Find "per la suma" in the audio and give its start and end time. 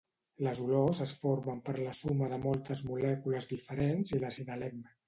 1.69-2.33